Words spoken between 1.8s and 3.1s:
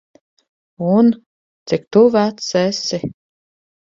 tu vecs esi?